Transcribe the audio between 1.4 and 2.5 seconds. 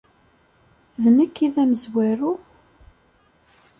i d amezwaru?